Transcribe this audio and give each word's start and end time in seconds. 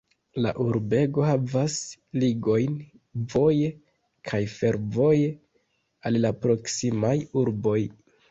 La 0.43 0.51
urbego 0.61 1.25
havas 1.25 1.75
ligojn 2.23 2.77
voje 3.33 3.69
kaj 4.31 4.41
fervoje 4.55 5.29
al 6.11 6.19
la 6.27 6.33
proksimaj 6.47 7.15
urboj. 7.43 7.79